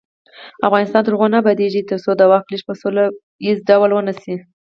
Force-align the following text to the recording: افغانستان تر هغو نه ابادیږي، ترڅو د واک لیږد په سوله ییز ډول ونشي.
افغانستان 0.67 1.01
تر 1.03 1.13
هغو 1.15 1.27
نه 1.33 1.37
ابادیږي، 1.41 1.81
ترڅو 1.89 2.11
د 2.15 2.21
واک 2.31 2.45
لیږد 2.51 2.67
په 2.69 2.73
سوله 2.81 3.03
ییز 3.45 3.57
ډول 3.69 3.91
ونشي. 3.93 4.35